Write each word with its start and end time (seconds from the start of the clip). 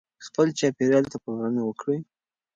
خپل 0.25 0.47
چاپېریال 0.59 1.03
ته 1.11 1.17
پاملرنه 1.23 1.61
وکړئ. 1.65 1.99